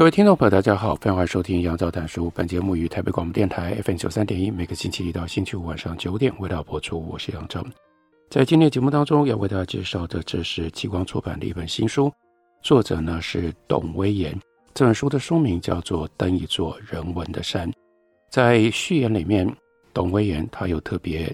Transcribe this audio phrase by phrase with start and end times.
[0.00, 2.32] 各位听众朋友，大家好，欢迎收听杨照谈书。
[2.34, 7.06] 本节目于台北广播电台 FM 九三点一，每个星期一到星期五晚上九点为大家播出。
[7.06, 7.62] 我是杨照。
[8.30, 12.10] 在今天节目当中，要为大家介绍的，这是极光出版的一本新书，
[12.62, 14.34] 作者呢是董威言。
[14.72, 17.70] 这本书的书名叫做《登一座人文的山》。
[18.30, 19.46] 在序言里面，
[19.92, 21.30] 董威言他又特别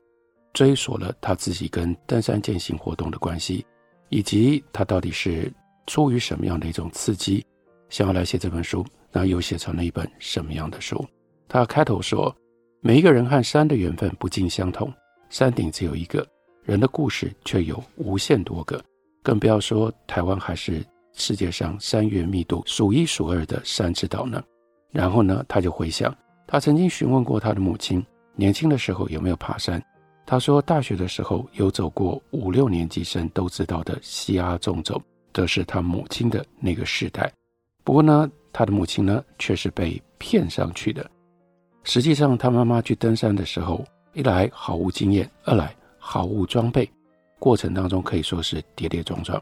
[0.53, 3.65] 追溯了他自己跟登山健行活动的关系，
[4.09, 5.53] 以及他到底是
[5.87, 7.47] 出于什么样的一种刺激。
[7.89, 11.05] 想要来写这本书，那又写成了一本什么样的书？
[11.49, 12.35] 他开头说
[12.83, 14.93] ：“每一个人和山的缘分不尽相同，
[15.31, 16.27] 山顶只有一个，
[16.65, 18.83] 人的故事却有无限多个，
[19.23, 24.43] 更不要说台湾还是世界上山岳密度数一数二的山之岛呢。”
[24.91, 29.83] 然后呢，他就回想，他曾经询问过他的母亲，年轻的时候有没有爬山。
[30.25, 35.01] 他说，大学的时候有走过五六年级生都知道的西阿纵走，
[35.33, 37.33] 这是他母亲的那个时代。
[37.87, 41.09] 不过呢，他的母亲呢却是被骗上去的。
[41.85, 46.91] 实际上，他妈妈去登山的时候，一来毫无经验，二来毫无装备，
[47.39, 49.41] 过程当中可以说是跌跌撞撞。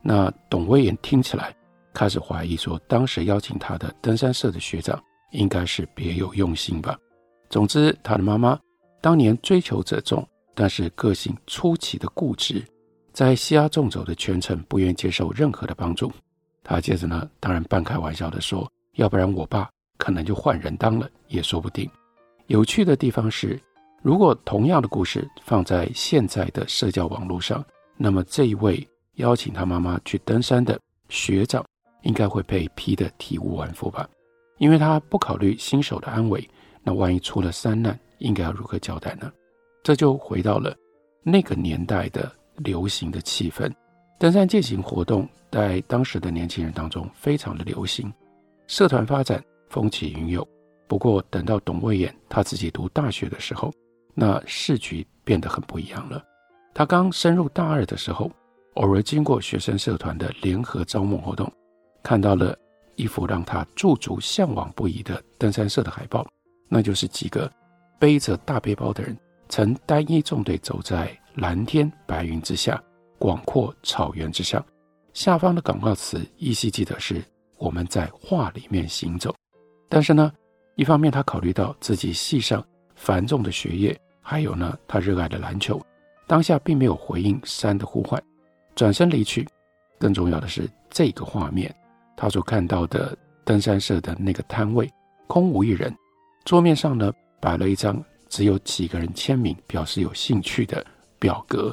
[0.00, 1.54] 那董威言听起来
[1.92, 4.98] 开始怀疑说，当时邀请他的登山社的学长
[5.32, 6.96] 应该是别有用心吧。
[7.50, 8.58] 总之，他的妈妈
[9.02, 12.64] 当年追求者众，但是个性出奇的固执，
[13.12, 16.10] 在西阿纵走的全程不愿接受任何的帮助。
[16.64, 19.68] 他接着呢，当然半开玩笑的说：“要不然我爸
[19.98, 21.88] 可能就换人当了，也说不定。”
[22.46, 23.60] 有趣的地方是，
[24.02, 27.64] 如果同样的故事放在现在的社交网络上，
[27.96, 30.78] 那么这一位邀请他妈妈去登山的
[31.08, 31.64] 学长，
[32.02, 34.08] 应该会被批得体无完肤吧？
[34.58, 36.48] 因为他不考虑新手的安危，
[36.82, 39.32] 那万一出了山难，应该要如何交代呢？
[39.82, 40.76] 这就回到了
[41.22, 43.68] 那个年代的流行的气氛，
[44.22, 45.28] 登山健行活动。
[45.50, 48.10] 在当时的年轻人当中非常的流行，
[48.68, 50.46] 社团发展风起云涌。
[50.86, 53.72] 不过等到董卫言他自己读大学的时候，
[54.14, 56.22] 那时局变得很不一样了。
[56.72, 58.30] 他刚升入大二的时候，
[58.74, 61.52] 偶尔经过学生社团的联合招募活动，
[62.00, 62.56] 看到了
[62.94, 66.24] 一幅让他驻足向往不已的登山社的海报，
[66.68, 67.50] 那就是几个
[67.98, 69.18] 背着大背包的人，
[69.48, 72.82] 呈单一纵队走在蓝天白云之下，
[73.22, 74.60] 广阔草原之上。
[75.14, 77.22] 下方的广告词依稀记得是
[77.56, 79.32] 我们在画里面行走，
[79.88, 80.32] 但是呢，
[80.74, 82.66] 一方面他考虑到自己系上
[82.96, 85.80] 繁重的学业，还有呢他热爱的篮球，
[86.26, 88.20] 当下并没有回应山的呼唤，
[88.74, 89.46] 转身离去。
[90.00, 91.72] 更重要的是这个画面，
[92.16, 94.90] 他所看到的登山社的那个摊位
[95.28, 95.96] 空无一人，
[96.44, 100.84] 桌面上呢摆了一张只有几个人签名表示有兴趣的
[101.20, 101.72] 表格。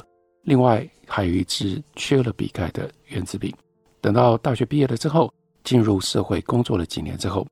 [0.50, 3.54] 另外还有一支缺了笔盖的原子笔。
[4.00, 7.46] 等到大学毕业了之后，进入社会工作了几年之后，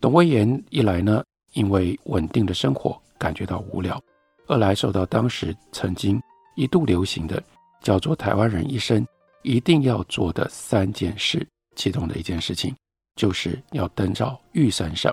[0.00, 3.98] 董威言一来呢，因为稳定的生活感觉到无聊；
[4.46, 6.22] 二来受到当时曾经
[6.54, 7.42] 一度流行的
[7.82, 9.04] 叫做台湾人一生
[9.42, 11.44] 一定要做的三件事，
[11.74, 12.72] 其中的一件事情
[13.16, 15.12] 就是要登到玉山上。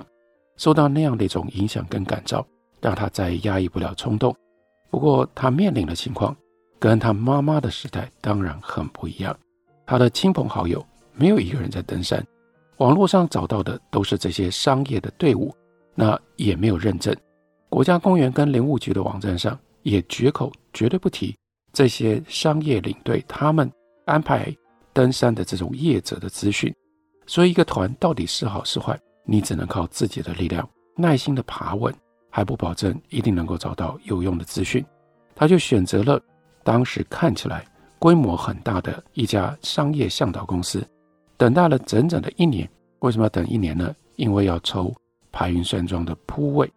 [0.57, 2.45] 受到那样的一种影响跟感召，
[2.79, 4.31] 让他再压抑不了冲动。
[4.91, 6.37] 不过他面临的情况。
[6.81, 9.37] 跟他妈妈的时代当然很不一样，
[9.85, 10.83] 他的亲朋好友
[11.13, 12.25] 没有一个人在登山，
[12.77, 15.55] 网络上找到的都是这些商业的队伍，
[15.93, 17.15] 那也没有认证。
[17.69, 21.37] 国家公园跟林务局的网站上也绝口绝对不提
[21.71, 23.71] 这些商业领队他们
[24.05, 24.51] 安排
[24.91, 26.73] 登山的这种业者的资讯。
[27.27, 30.67] 所以一个团到底是好是坏，你只能靠自己的力量，
[30.97, 31.93] 耐心的爬稳，
[32.31, 34.83] 还不保证一定能够找到有用的资讯。
[35.35, 36.19] 他就选择了。
[36.63, 37.65] 当时看起来
[37.99, 40.85] 规模很大的一家商业向导公司，
[41.37, 42.69] 等待了整整的一年。
[42.99, 43.95] 为什么要等一年呢？
[44.15, 44.93] 因为要抽
[45.31, 46.71] 排云山庄的铺位。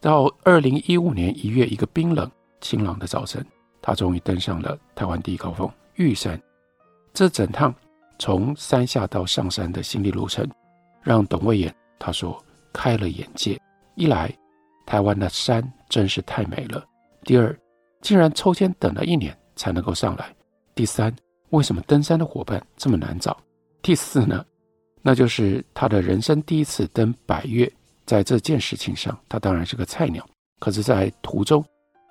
[0.00, 2.30] 到二零一五年一月一个冰冷
[2.60, 3.44] 晴朗的早晨，
[3.82, 6.40] 他终于登上了台湾第一高峰玉山。
[7.12, 7.74] 这整趟
[8.18, 10.48] 从山下到上山的心理路程，
[11.02, 12.40] 让董卫言他说
[12.72, 13.60] 开了眼界。
[13.96, 14.32] 一来，
[14.84, 16.80] 台湾的山真是太美了；
[17.24, 17.58] 第二，
[18.06, 20.32] 竟然抽签等了一年才能够上来。
[20.76, 21.12] 第三，
[21.50, 23.36] 为什么登山的伙伴这么难找？
[23.82, 24.46] 第四呢，
[25.02, 27.68] 那就是他的人生第一次登百岳，
[28.04, 30.24] 在这件事情上，他当然是个菜鸟。
[30.60, 31.64] 可是，在途中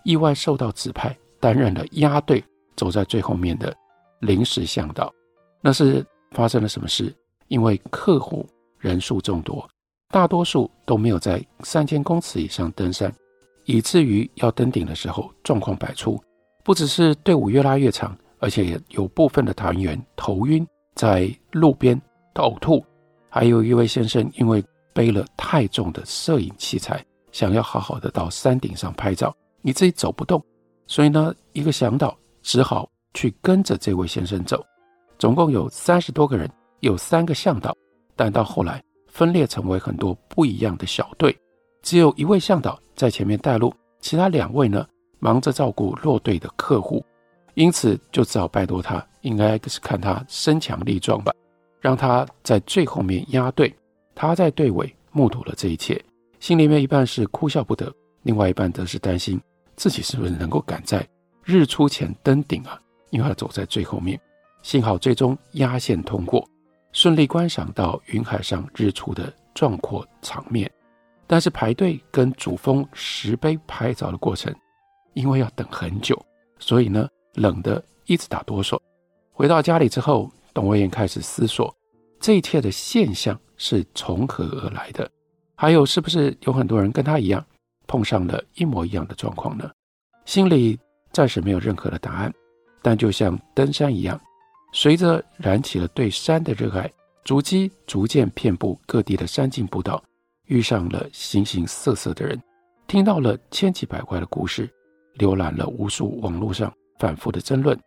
[0.04, 2.44] 意外受到指派，担任了压队
[2.76, 3.74] 走在最后面的
[4.20, 5.10] 临时向导。
[5.62, 7.16] 那是发生了什么事？
[7.48, 8.46] 因为客户
[8.80, 9.66] 人数众多，
[10.10, 13.10] 大多数都没有在三千公尺以上登山，
[13.66, 16.20] 以至于要登顶的时候状况百出。
[16.64, 20.66] 不只是队伍越拉越长，而且也有部分的团员头晕，
[20.96, 22.00] 在路边
[22.36, 22.84] 呕吐。
[23.30, 24.64] 还有一位先生因为
[24.94, 30.44] 背了太重的摄影器材，想要好好的到山顶上拍照，你自己走不动，
[30.88, 34.66] 所以呢，一个向导只好去跟着这位先生走。
[35.20, 37.76] 总共有三十多个人，有三个向导，
[38.16, 41.38] 但到后来分裂成为很多不一样的小队，
[41.86, 44.88] 只有一位向导在前面带路，其他两位呢，
[45.20, 47.06] 忙着照顾落队的客户，
[47.54, 51.32] 因此就只好拜托他，应该是看他身强力壮吧，
[51.80, 53.72] 让他在最后面压队。
[54.16, 56.04] 他在队尾目睹了这一切，
[56.40, 57.94] 心里面一半是哭笑不得，
[58.24, 59.40] 另外一半则是担心
[59.76, 61.08] 自己是不是能够赶在
[61.44, 64.20] 日出前登顶啊，因为他走在最后面。
[64.64, 66.44] 幸好最终压线通过，
[66.94, 70.68] 顺利观赏到云海上日出的壮阔场面。
[71.27, 74.54] 但是排队跟主峰石碑拍照的过程，
[75.13, 76.19] 因为要等很久，
[76.60, 78.80] 所以呢冷得一直打哆嗦。
[79.31, 81.75] 回到家里之后，董威燕开始思索
[82.19, 85.10] 这一切的现象是从何而来的，
[85.56, 87.45] 还有是不是有很多人跟他一样
[87.88, 89.69] 碰上了一模一样的状况呢？
[90.25, 90.80] 心里
[91.12, 92.33] 暂时没有任何的答案，
[92.81, 94.19] 但就像登山一样。
[94.74, 96.92] 随着燃起了对山的热爱，
[97.24, 100.04] 足迹逐渐遍布各地的山径步道，
[100.48, 102.42] 遇上了形形色色的人，
[102.88, 104.70] 听到了千奇百怪的故事，
[105.18, 107.80] 浏览了无数网络上反复的争论，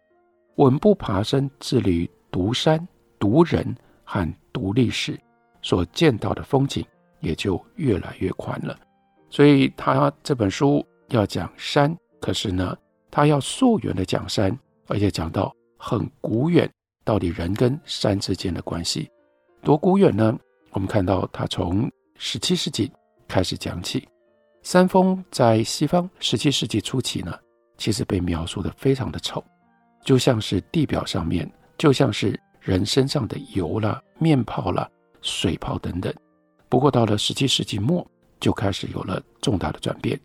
[0.56, 2.86] 稳步爬升，致力于独山、
[3.18, 5.18] 独人和独历史，
[5.62, 6.84] 所见到的风景
[7.20, 8.78] 也就越来越宽了。
[9.30, 12.76] 所以他这本书要讲山，可是呢，
[13.10, 14.56] 他要溯源的讲山，
[14.86, 16.68] 而且讲到很古远。
[17.04, 19.08] 到底人跟山之间的关系
[19.62, 20.38] 多古远呢？
[20.72, 22.92] 我们看到他从十七世纪
[23.26, 24.06] 开始讲起，
[24.62, 27.32] 山峰在西方十七世纪初期呢，
[27.78, 29.42] 其实被描述得非常的丑，
[30.04, 34.86] 就像是地表上面，就像是人身上的油啦、面泡啦、
[35.22, 36.12] 水泡等等。
[36.68, 38.06] 不过到了十七世纪末，
[38.38, 40.20] 就开始有了重大的转变。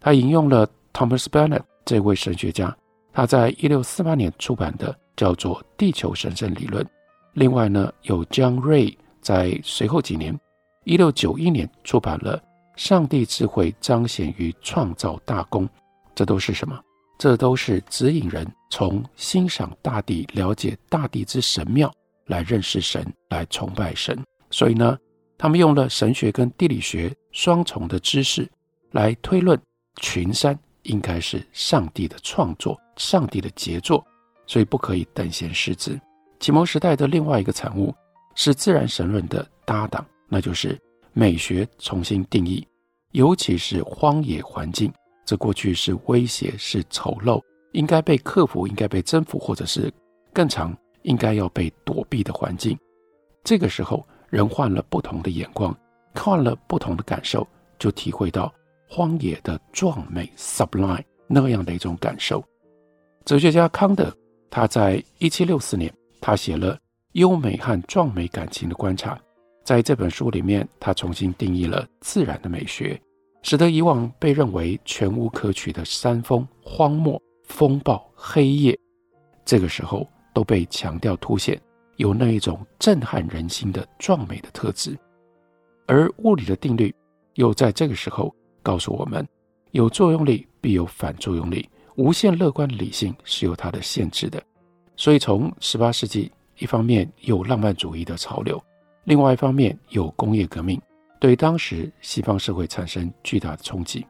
[0.00, 2.74] 他引用了 Thomas Bennett 这位神学家，
[3.12, 4.96] 他在一六四八年出版的。
[5.14, 6.84] 叫做地球神圣理论。
[7.34, 10.36] 另外呢，有 John Ray 在随后几年，
[10.84, 12.38] 一六九一年出版了
[12.76, 15.66] 《上帝智慧彰显于创造大功》。
[16.14, 16.78] 这都是什么？
[17.18, 21.92] 这都是指引人从欣赏大地、了解大地之神妙
[22.26, 24.18] 来认识神、来崇拜神。
[24.50, 24.98] 所以呢，
[25.38, 28.50] 他们用了神学跟地理学双重的知识
[28.90, 29.58] 来推论
[30.00, 34.04] 群山应该是上帝的创作、上帝的杰作。
[34.44, 35.98] 所以不可以等闲视之。
[36.40, 37.94] 启蒙时代的另外一个产物
[38.34, 40.80] 是自然神论的搭档，那就是
[41.12, 42.66] 美学重新定义，
[43.10, 44.90] 尤其是荒野环境，
[45.26, 47.38] 这过去是威胁、是丑陋，
[47.72, 49.92] 应该被克服、应该被征服，或者是
[50.32, 52.74] 更长应该要被躲避的环境。
[53.44, 55.76] 这个时候，人换了不同的眼光，
[56.14, 57.46] 换了不同的感受，
[57.78, 58.50] 就体会到
[58.88, 62.42] 荒野的壮美 （sublime） 那样的一种感受。
[63.26, 64.10] 哲学家康德。
[64.54, 66.78] 他在一七六四年，他写了
[67.12, 69.18] 优美和壮美感情的观察，
[69.64, 73.00] 在这本书里面，他重新定义了自然的美学，
[73.42, 78.78] 使得以往被认为全无可取的山峰、荒漠、风暴、黑夜，
[79.44, 81.60] 这个时候都被强调凸显
[81.96, 84.98] 有那一种震撼人心的壮美的特质，
[85.86, 86.94] 而物理的定律
[87.34, 89.26] 又在这个时候告诉我们，
[89.70, 91.68] 有作用力必有反作用力。
[91.96, 94.42] 无限乐观理性是有它的限制的，
[94.96, 98.58] 所以从十八世纪，一方面有浪漫主义的潮流，
[99.04, 100.80] 另外一方面有工业革命，
[101.20, 104.06] 对当时西方社会产生巨大的冲击。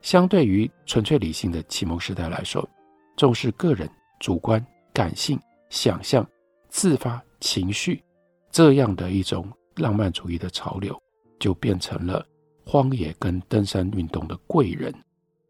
[0.00, 2.68] 相对于纯粹理性的启蒙时代来说，
[3.16, 5.38] 重视个人主观感性、
[5.70, 6.26] 想象、
[6.68, 8.02] 自发情绪
[8.50, 11.00] 这样的一种浪漫主义的潮流，
[11.38, 12.26] 就变成了
[12.66, 14.92] 荒野跟登山运动的贵人。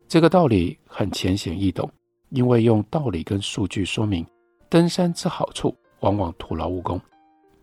[0.07, 1.91] 这个道理很浅显易懂，
[2.29, 4.27] 因为用道理跟数据说明
[4.69, 7.01] 登山之好处，往往徒劳无功。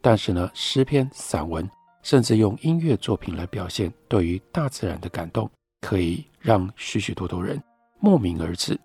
[0.01, 1.70] 但是呢，诗篇、散文，
[2.03, 5.50] 甚至用音乐作品来表现对于大自然的感动，
[5.82, 7.62] 可以让许许多多人
[8.00, 8.79] 慕名而至，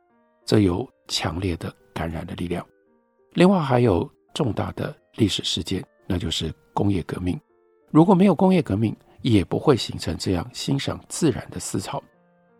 [0.45, 2.65] 这有强烈的感染的力量。
[3.35, 7.41] 另外还有重大的历史事件，那就是工业革命。
[7.91, 12.03] 如果没有工业革命，也不会形成这样欣赏自然的思潮。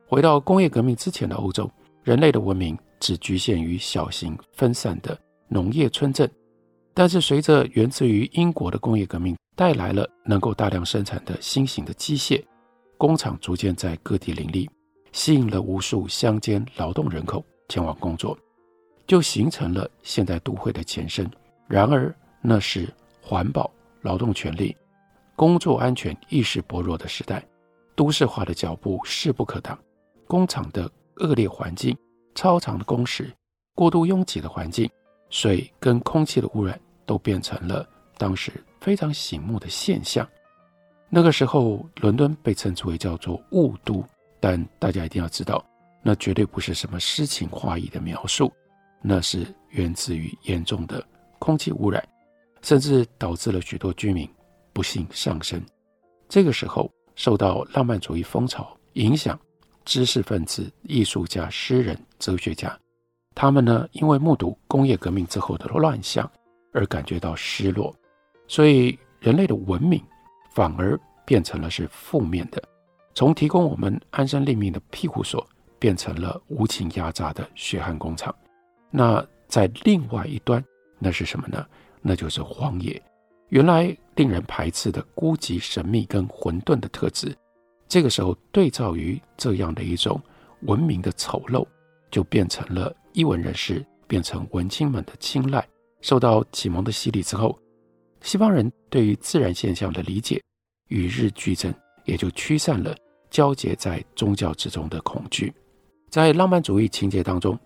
[0.07, 1.69] 回到工业革命之前的欧洲，
[2.03, 5.19] 人类的文明只局限于小型分散的
[5.49, 6.31] 农业村镇。
[6.95, 12.43] 但是随着源自于英国的工业革命带来了能够大量生产的新型的机械，
[12.97, 14.71] 工厂逐渐在各地林立，
[15.11, 18.39] 吸引了无数乡间劳动人口前往工作，
[19.07, 21.29] 就形成了现代都会的前身。
[21.67, 22.89] 然而，那是
[23.21, 23.71] 环保、
[24.03, 24.77] 劳动权利、
[25.35, 27.45] 工作安全意识薄弱的时代，
[27.97, 29.77] 都市化的脚步势不可挡。
[30.27, 31.97] 工厂的恶劣环境、
[32.35, 33.33] 超长的工时、
[33.75, 34.89] 过度拥挤的环境、
[35.31, 40.29] 水跟空气的污染，都变成了当时非常醒目的现象。
[41.09, 44.05] 那个时候，伦敦被称之为叫做“雾都”，
[44.41, 45.65] 但大家一定要知道，
[46.03, 48.53] 那绝对不是什么诗情画意的描述，
[49.01, 51.07] 那是源自于严重的
[51.39, 52.03] 空气污染，
[52.63, 54.29] 甚至导致了许多居民
[54.73, 55.63] 不幸丧生。
[56.29, 59.39] 这个时候，受到浪漫主义风潮影响，
[59.85, 62.77] 知识分子、艺术家、诗人、哲学家，
[63.37, 66.29] 他们呢，因为目睹工业革命之后的乱象。
[66.75, 67.95] 而感觉到失落，
[68.47, 70.03] 所以人类的文明
[70.53, 72.63] 反而变成了是负面的，
[73.15, 75.47] 从提供我们安身立命的庇护所，
[75.79, 78.35] 变成了无情压榨的血汗工厂。
[78.91, 80.63] 那在另外一端，
[80.99, 81.65] 那是什么呢？
[82.03, 83.01] 那就是荒野。
[83.49, 87.35] 原来令人排斥的孤寂、神秘跟混沌的特质，
[87.87, 90.21] 这个时候对照于这样的一种
[90.63, 91.65] 文明的丑陋，
[92.11, 95.65] 就变成了艺文人士，变成文青们的青睐。
[96.05, 97.59] 受到启蒙的洗礼之后，
[98.21, 100.39] 西方人对于自然现象的理解
[100.89, 101.73] 与日俱增，
[102.05, 102.95] 也就驱散了
[103.31, 105.51] 交结在宗教之中的恐惧。
[106.11, 107.59] 在浪漫主义情节当中，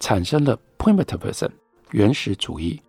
[0.00, 1.50] 产生了 primitiveism
[1.90, 2.80] 原始主义。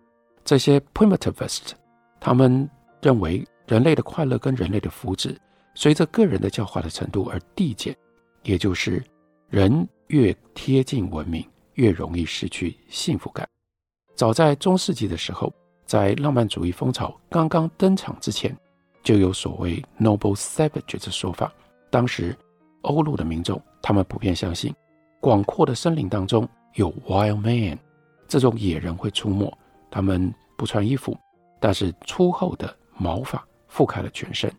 [0.42, 1.72] 这些 primitivist
[2.18, 2.66] 他们
[3.02, 5.36] 认为人类的快乐跟人类的福祉
[5.74, 7.94] 随着个人的教化的程度而递减，
[8.42, 9.04] 也就是
[9.50, 13.46] 人越贴近文明，越容易失去幸福感。
[14.14, 15.52] 早在中世纪的时候，
[15.86, 18.56] 在浪漫主义风潮刚刚登场之前，
[19.02, 21.52] 就有所谓 “noble savage” 的说法。
[21.90, 22.36] 当时，
[22.82, 24.72] 欧陆的民众他们普遍相信，
[25.20, 27.78] 广阔的森林当中有 wild man，
[28.28, 29.52] 这种野人会出没。
[29.90, 31.16] 他们不穿衣服，
[31.60, 34.52] 但是粗厚的毛发覆盖了全身，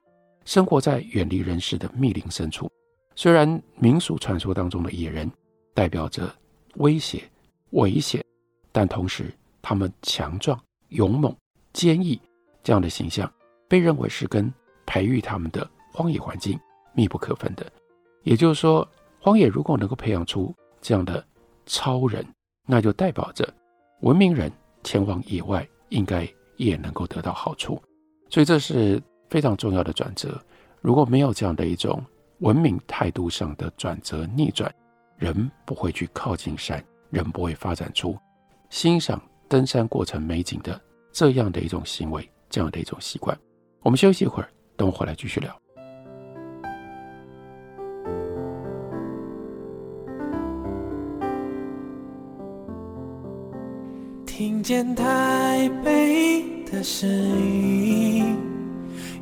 [0.43, 2.69] 生活在远离人世的密林深处。
[3.15, 5.29] 虽然民俗传说当中的野人
[5.73, 6.29] 代表着
[6.75, 7.23] 威胁、
[7.71, 8.23] 危险，
[8.71, 9.33] 但同时，
[9.67, 11.35] 他们强壮、勇猛、
[11.73, 12.21] 坚毅
[12.61, 13.27] 这样的形象，
[13.67, 14.53] 被认为是跟
[14.85, 16.59] 培育他们的荒野环境
[16.93, 17.65] 密不可分的。
[18.21, 18.87] 也就是说，
[19.19, 21.25] 荒野如果能够培养出这样的
[21.65, 22.23] 超人，
[22.67, 23.51] 那就代表着
[24.01, 24.51] 文明人
[24.83, 27.81] 前往野外应该也能够得到好处。
[28.29, 30.39] 所以这是非常重要的转折。
[30.79, 32.05] 如果没有这样的一种
[32.37, 34.71] 文明态度上的转折逆转，
[35.17, 38.15] 人不会去靠近山，人不会发展出
[38.69, 39.19] 欣赏。
[39.47, 40.79] 登山过程美景的
[41.11, 43.37] 这样的一种行为，这样的一种习惯。
[43.81, 45.55] 我们休息一会儿，等我回来继续聊。
[54.25, 58.35] 听见台北的声音，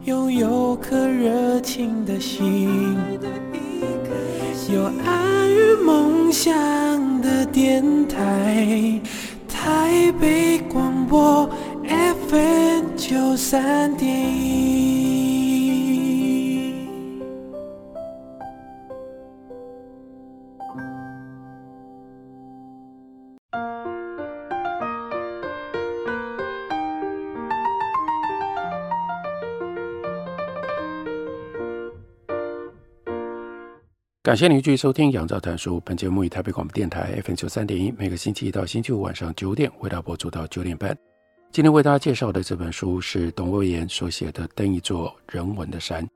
[0.06, 2.98] 拥有颗热情的心，
[4.72, 9.00] 有爱与梦想的电台。
[9.64, 11.50] 台北广播
[11.88, 15.03] FM 九三点一，
[34.24, 35.76] 感谢您继续收听《杨照谈书》。
[35.82, 40.98] 本节目以台北广播电台 FM 九三点一，每个星期一到星期五晚上九点为大家播出到九点半。
[41.52, 46.08] 今天为大家介绍的这本书是董威言所写的《登一座人文的山》。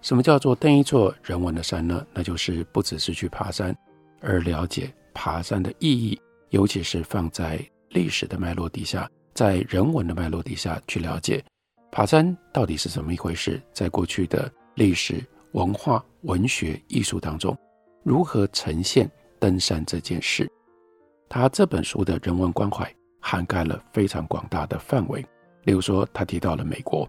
[0.00, 2.06] 什么叫做登一座人文的山呢？
[2.14, 3.76] 那就是不只是去爬山，
[4.20, 6.16] 而了解爬山的意义，
[6.50, 7.58] 尤其是放在
[7.88, 11.44] 历史的脉络底下，在人文的脉络底下去了解
[11.90, 15.20] 爬山到底是怎么一回事，在过去的历史。
[15.52, 17.56] 文化、文学、艺术当中，
[18.02, 20.50] 如何呈现登山这件事？
[21.28, 25.24] 他这本书的人文关怀涵盖了非常广大的范围。
[25.64, 27.08] 例如说，他提到了美国，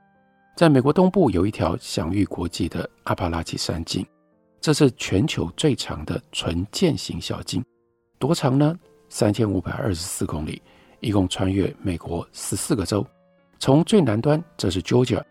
[0.55, 4.05] 在美国东部有一条享誉国际的阿帕拉契山径，
[4.61, 7.63] 这是全球最长的纯健行小径，
[8.19, 8.77] 多长呢？
[9.09, 10.61] 三千五百二十四公里，
[10.99, 13.05] 一共穿越美国十四个州，
[13.57, 15.23] 从最南端这是 Georgia，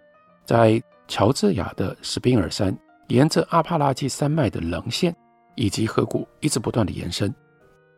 [0.45, 2.77] 在乔治亚的史宾尔山，
[3.09, 5.15] 沿着阿帕拉契山脉的棱线
[5.55, 7.35] 以及河谷一直不断的延伸，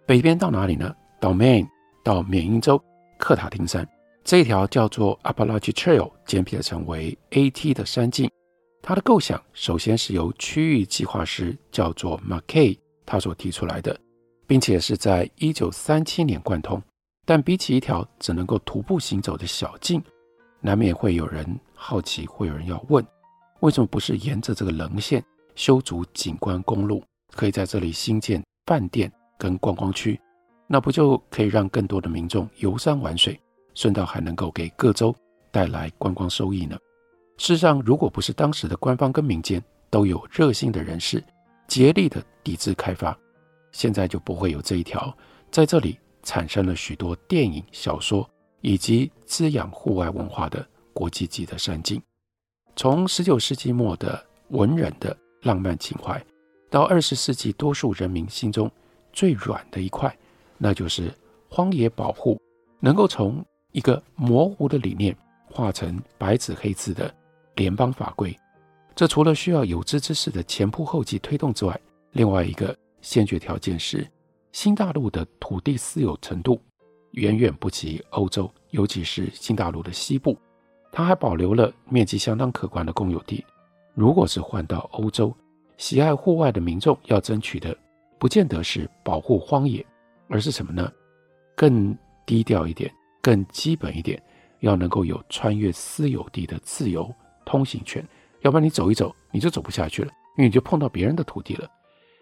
[0.06, 0.94] 北边到哪里呢？
[1.20, 1.66] 到 Maine，
[2.04, 2.80] 到缅因州
[3.18, 3.88] 克塔丁山，
[4.22, 8.30] 这条叫做 Appalach Trail，简笔成为 AT 的山径，
[8.82, 13.98] 它的构想首先是由区域计划师叫做 Mackay 他所提出来的，
[14.46, 16.80] 并且是在一九三七年贯通。
[17.24, 20.02] 但比起一条只能够徒步行走的小径，
[20.60, 23.04] 难免会有人好奇，会有人要问：
[23.60, 25.24] 为什么不是沿着这个棱线
[25.54, 30.20] 修筑景观公路，可以在这里兴建饭店跟观光区？
[30.66, 33.40] 那不就可以让更多的民众游山玩水，
[33.74, 35.14] 顺道还能够给各州
[35.50, 36.76] 带来观光收益呢？
[37.36, 41.22] 事实上，如果不是当时的官方跟民间都有热心的人士
[41.66, 43.16] 竭力的抵制开发，
[43.72, 45.16] 现在就不会有这一条
[45.50, 45.98] 在这里。
[46.24, 48.28] 产生了许多电影、小说
[48.60, 52.02] 以及滋养户外文化的国际级的山径。
[52.78, 56.24] 从十九世纪末的文人的浪漫情怀，
[56.70, 58.70] 到二十世纪多数人民心中
[59.12, 60.16] 最软的一块，
[60.58, 61.12] 那就是
[61.48, 62.40] 荒野保护，
[62.78, 65.12] 能够从一个模糊的理念
[65.50, 67.12] 化成白纸黑字的
[67.56, 68.32] 联邦法规。
[68.94, 71.80] 这除了需要有志之士的前仆后继推动之外，
[72.12, 74.08] 另外一个先决条件是。
[74.52, 76.60] 新大陆的土地私有程度
[77.10, 80.38] 远远不及欧洲，尤其是新大陆的西部，
[80.90, 83.44] 它还保留了面积相当可观的公有地。
[83.94, 85.34] 如果是换到欧洲，
[85.76, 87.76] 喜爱户外的民众要争取的，
[88.18, 89.84] 不见得是保护荒野，
[90.28, 90.90] 而是什么呢？
[91.56, 94.20] 更低调一点，更基本一点，
[94.60, 97.12] 要能够有穿越私有地的自由
[97.44, 98.04] 通行权，
[98.42, 101.68] 要不然你走一走，你就走不下去了，因为你就碰到别人的土地了。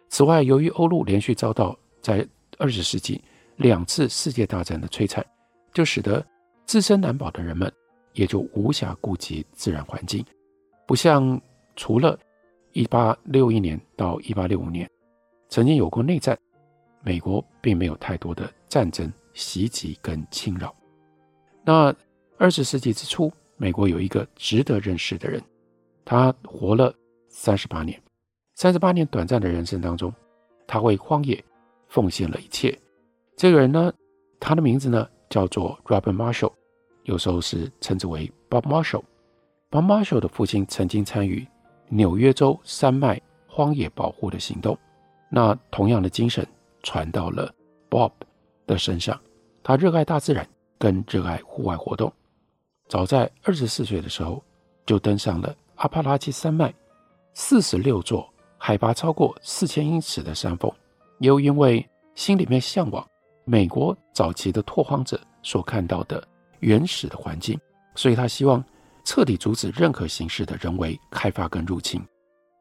[0.09, 2.27] 此外，由于欧陆连续遭到在
[2.59, 3.23] 二十世纪
[3.57, 5.25] 两次世界大战的摧残，
[5.73, 6.25] 就使得
[6.65, 7.71] 自身难保的人们
[8.17, 10.25] 也就无暇顾及自然环境，
[10.87, 11.41] 不像
[11.77, 12.19] 除了
[12.73, 14.91] 一八六一年到一八六五年
[15.49, 16.37] 曾经有过内战，
[17.03, 20.75] 美国并没有太多的战争袭击跟侵扰。
[21.65, 21.95] 那
[22.37, 25.41] 二十世纪之初，美国有一个值得认识的人，
[26.05, 26.93] 他活了
[27.29, 28.03] 三十八年，
[28.57, 30.13] 三十八年短暂的人生当中，
[30.67, 31.43] 他为荒野。
[31.89, 32.77] 奉献了一切。
[33.37, 33.93] 这个人呢，
[34.41, 36.53] 他的名字呢叫做 Robert Marshall，
[37.07, 39.03] 有时候是称之为 Bob Marshall。
[39.71, 41.47] Bob Marshall 的父亲曾经参与
[41.89, 44.77] 纽约州山脉荒野保护的行动。
[45.29, 46.47] 那同样的精神
[46.83, 47.53] 传到了
[47.89, 48.11] Bob
[48.67, 49.19] 的身上。
[49.63, 52.13] 他热爱大自然，更热爱户外活动。
[52.89, 54.43] 早在二十四岁的时候，
[54.85, 56.75] 就登上了阿帕拉契山脉
[57.35, 60.71] 四十六座海拔超过四千英尺的山峰。
[61.19, 63.07] 又因为心里面向往
[63.45, 66.23] 美国早期的拓荒者所看到的
[66.61, 67.59] 原始的环境，
[67.95, 68.65] 所以他希望
[69.05, 72.01] 彻底阻止任何形式的人为开发跟入侵。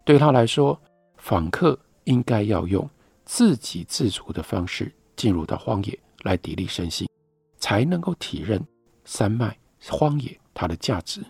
[0.03, 0.79] 对他来说，
[1.17, 2.87] 访客应该要用
[3.23, 7.09] 自给自足的方式进入到荒野来砥砺身心，
[7.57, 8.63] 才能够体认
[9.03, 9.57] 山脉
[9.89, 11.23] 荒野它的价值。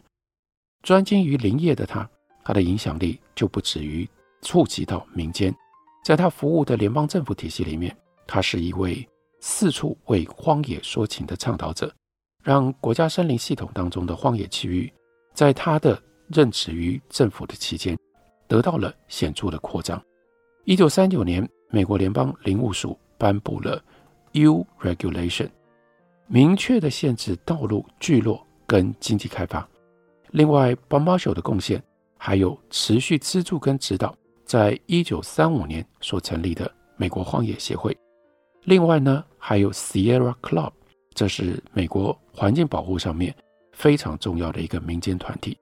[0.84, 2.08] 专精于林业的他，
[2.44, 4.08] 他的影响力就不止于
[4.42, 5.56] 触及到民间。
[6.04, 7.96] 在他服务的联邦政府体系里面，
[8.28, 9.08] 他是一位
[9.40, 11.92] 四处为荒野说情的倡导者，
[12.46, 14.94] 让国家森林系统当中的荒野区域，
[15.34, 17.98] 在他的任职于政府的期间，
[18.48, 20.00] 得到了显著的扩张。
[20.64, 23.84] 一九三九年，美国联邦林务署颁布了
[24.34, 25.50] U Regulation，
[26.28, 29.68] 明确的限制道路聚落跟经济开发。
[30.30, 31.82] 另外 bombash 的贡献
[32.16, 34.16] 还有持续资助跟指导。
[34.46, 37.98] 在一九三五年所成立的美国荒野协会，
[38.66, 40.72] 另外呢还有 Sierra Club，
[41.16, 43.34] 这是美国环境保护上面
[43.72, 45.58] 非常重要的一个民间团体。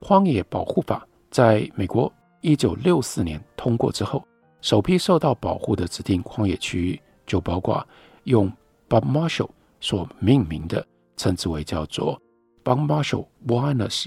[0.00, 2.10] 荒野保护法在美国
[2.40, 4.24] 一九六四年通过之后，
[4.60, 7.86] 首批受到保护的指定荒野区域就包括
[8.24, 8.50] 用
[8.88, 10.86] Bob Marshall 所命名的，
[11.16, 12.20] 称之为叫做
[12.64, 14.06] Bob Marshall Wilderness，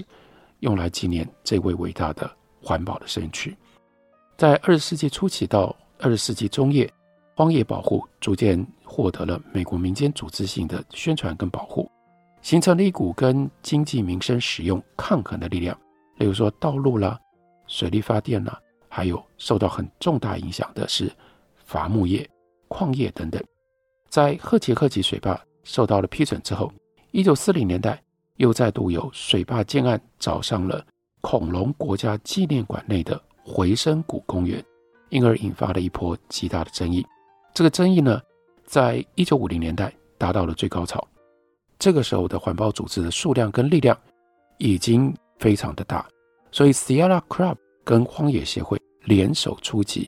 [0.60, 2.30] 用来纪念这位伟大的
[2.62, 3.54] 环保的先驱。
[4.38, 6.90] 在二十世纪初期到二十世纪中叶，
[7.38, 11.86] 荒野保护逐渐获得了美国民间组织性的宣传跟保护，
[12.40, 15.78] 形成了一股跟经济民生使用抗衡的力量。
[16.16, 17.20] 例如说道路啦、
[17.66, 21.12] 水力发电啦，还有受到很重大影响的是
[21.66, 22.26] 伐木业、
[22.68, 23.44] 矿业等等。
[24.08, 26.72] 在赫奇克级水坝受到了批准之后，
[27.10, 28.02] 一九四零年代
[28.36, 30.82] 又再度有水坝建案找上了
[31.20, 33.20] 恐龙国家纪念馆内的。
[33.44, 34.64] 回声谷公园，
[35.10, 37.06] 因而引发了一波极大的争议。
[37.56, 38.20] 这个争议呢，
[38.66, 41.02] 在一九五零年代达到了最高潮。
[41.78, 43.98] 这个时候的环保组织的数量跟力量
[44.58, 46.06] 已经非常的大，
[46.50, 50.06] 所以 Sierra Club 跟荒野协会联手出击，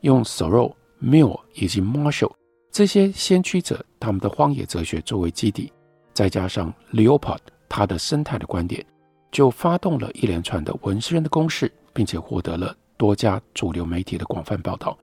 [0.00, 0.72] 用 Thoreau、
[1.02, 2.32] Mill 以及 Marshall
[2.72, 5.70] 这些先驱者他们的荒野哲学作为基底，
[6.14, 8.82] 再加上 Leopold 他的生态的观点，
[9.30, 14.96] 就发动了一连串的文诗人的攻势，并且获得了多家主流媒体的广泛报道，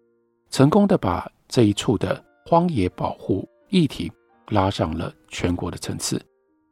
[0.50, 4.12] 成功的把这一处的荒野保护议题。
[4.50, 6.24] 拉上了全国的层次。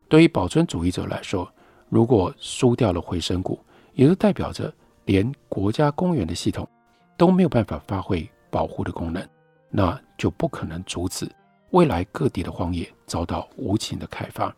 [0.08, 1.52] 对于保存主义者来说，
[1.90, 3.60] 如果输掉了回声谷，
[3.94, 4.72] 也就代表着
[5.06, 6.70] 连国家公园的系统
[7.18, 9.28] 都没有办法发挥保护的功能，
[9.72, 11.28] 那就不可能阻止
[11.72, 14.56] 未来各地的荒野遭到无情的开发。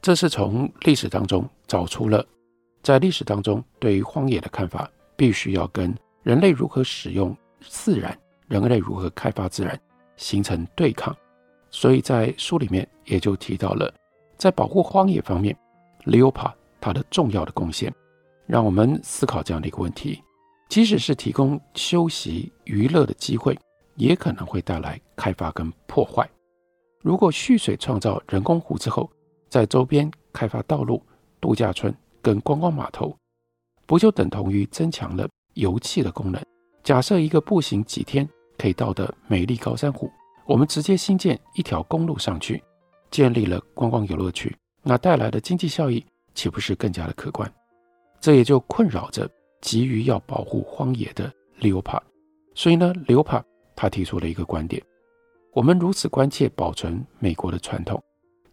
[0.00, 2.24] 这是从历史当中找出了，
[2.82, 9.78] 在历史当中对于荒野的看法，必须要跟人类如何使用自然、人类如何开发自然
[10.16, 11.16] 形成对抗。
[11.70, 13.92] 所以在书里面也就提到了，
[14.38, 15.56] 在保护荒野方面
[16.04, 17.92] ，Leopold 他的重要的贡献，
[18.46, 20.22] 让我们思考这样的一个问题：
[20.68, 23.58] 即使是提供休息娱乐的机会，
[23.96, 26.28] 也可能会带来开发跟破坏。
[27.02, 29.10] 如果蓄水创造人工湖之后，
[29.48, 31.02] 在周边开发道路、
[31.40, 33.14] 度假村跟观光码头，
[33.86, 36.42] 不就等同于增强了游憩的功能？
[36.82, 38.28] 假设一个步行几天
[38.58, 40.10] 可以到的美丽高山湖。
[40.44, 42.62] 我们直接新建一条公路上去，
[43.10, 47.52] 建立了观光游乐区，那带来的经济效益岂不是更加的可观？
[48.20, 49.28] 这也就困扰着
[49.60, 52.02] 急于要保护荒野的 Leopold。
[52.54, 54.82] 所以呢，Leopold 他提出了一个观点：
[55.52, 58.02] 我们如此关切保存美国的传统，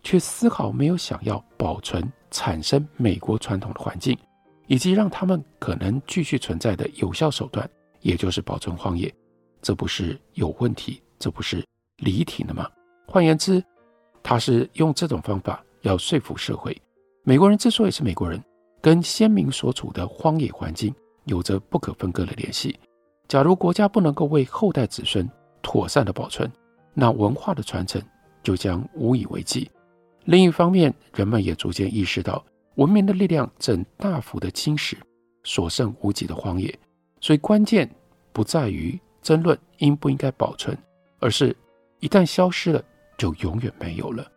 [0.02, 4.18] 却丝毫没有想要保存产生美国传统的环境，
[4.68, 7.70] 以及让他们可能继续存在的有效手段，
[8.02, 9.14] 也就是保存荒野。
[9.64, 11.02] 这不是有问题？
[11.18, 11.66] 这不是？
[11.98, 12.70] 离题了吗？
[13.08, 13.64] 换言之，
[14.22, 16.80] 他是用这种方法要说服社会，
[17.24, 18.44] 美国人之所以是美国人，
[18.82, 20.94] 跟先民所处的荒野环境
[21.26, 22.78] 有着不可分割的联系。
[23.30, 25.28] 假如国家不能够为后代子孙
[25.62, 26.52] 妥善的保存，
[26.94, 28.02] 那文化的传承
[28.44, 29.72] 就将无以为继。
[30.26, 32.44] 另一方面，人们也逐渐意识到，
[32.76, 34.96] 文明的力量正大幅的侵蚀
[35.46, 36.78] 所剩无几的荒野，
[37.22, 37.90] 所以关键
[38.34, 40.78] 不在于争论应不应该保存，
[41.20, 41.56] 而是。
[42.00, 42.84] 一旦消失了，
[43.18, 44.30] 就永远没有了。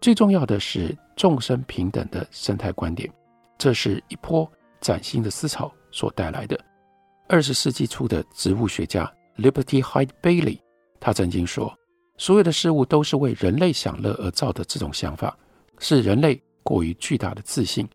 [0.00, 3.08] 最重要的是众生平等的生态观点，
[3.56, 6.58] 这是一波崭新的思潮所带来的。
[7.28, 10.58] 二十世纪初的植物学家 Liberty Hyde Bailey，
[10.98, 11.72] 他曾经说
[12.18, 15.38] ：“所有的事物都是为人类享乐而造的。”这种想法
[15.78, 17.88] 是人类过于巨大的自信。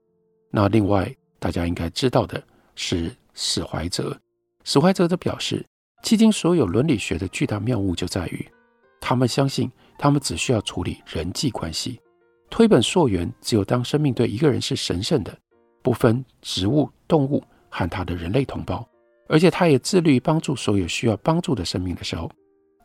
[0.50, 2.42] 那另外，大家应该知道的
[2.76, 4.18] 是史怀哲，
[4.64, 5.66] 史怀哲则表示，
[6.04, 8.48] 迄今所有伦理学的巨大谬误就在于。
[9.02, 12.00] 他们相信，他们只需要处理人际关系，
[12.50, 13.32] 推本溯源。
[13.42, 15.38] 只有当生命对一个人是神圣的，
[15.82, 18.88] 不分植物、动物和他的人类同胞，
[19.28, 22.30] 而且他也致力于帮助所有需要帮助的生命的时候，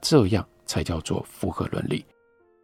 [0.01, 2.05] 这样才叫做符合伦理。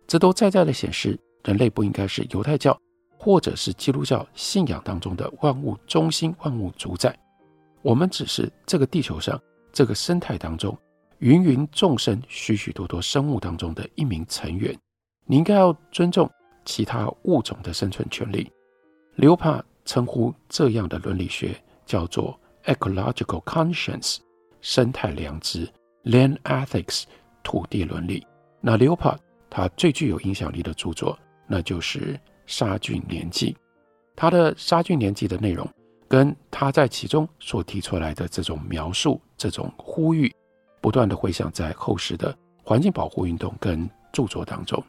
[0.06, 2.78] 这都在在的显示，人类不应该是犹太教
[3.16, 7.16] 或者是基督教信仰当中的万物中心、万物主宰。
[7.82, 9.40] 我们只是这个地球上
[9.72, 10.76] 这个生态当中。
[11.20, 14.74] 芸芸众生、许许多多生物当中的一名成员，
[15.26, 16.30] 你应该要尊重
[16.64, 18.50] 其他物种的生存权利。
[19.16, 21.54] 刘帕称呼这样的伦理学
[21.84, 24.16] 叫做 ecological conscience，
[24.62, 25.70] 生态良知
[26.04, 27.04] （land ethics），
[27.42, 28.26] 土地伦理。
[28.62, 29.14] 那刘帕
[29.50, 32.14] 他最具有影响力的著作，那就是
[32.46, 33.52] 《杀菌年记》。
[34.16, 35.68] 他的《杀菌年记》的内容，
[36.10, 40.30] 跟他在其中所提出来的这种描述、这种呼吁。
[40.82, 44.82] 不断地回响在后世的环境保护运动跟著作当中，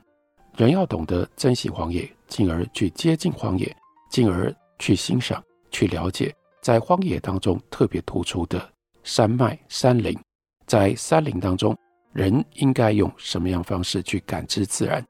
[0.56, 3.76] 人要懂得珍惜荒野，进而去接近荒野，
[4.10, 8.72] 进而去欣赏、去了解在荒野当中特别突出的
[9.04, 10.18] 山脉、山林，
[10.66, 11.78] 在山林当中，
[12.14, 15.06] 人应该用什么样方式去感知自然？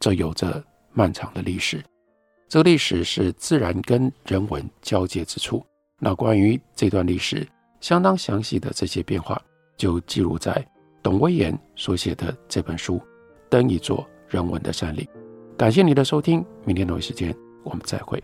[0.00, 1.80] 这有着漫长的历史，
[2.54, 5.66] 这历史是自然跟人文交界之处。
[5.98, 7.44] 那关于这段历史
[7.80, 9.42] 相当详细的这些变化。
[9.76, 10.64] 就记录在
[11.02, 12.98] 董威言所写的这本书
[13.48, 15.04] 《登一座人文的山岭》。
[15.56, 18.22] 感谢你的收听，明天同一时间我们再会。